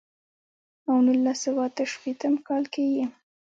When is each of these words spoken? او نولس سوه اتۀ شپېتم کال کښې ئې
او 0.87 0.95
نولس 1.05 1.37
سوه 1.43 1.63
اتۀ 1.67 1.83
شپېتم 1.91 2.33
کال 2.47 2.63
کښې 2.73 2.83
ئې 2.95 3.03